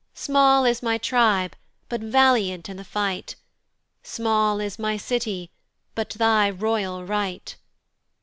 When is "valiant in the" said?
2.01-2.83